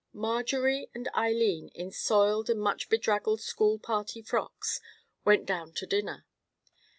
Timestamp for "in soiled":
1.75-2.49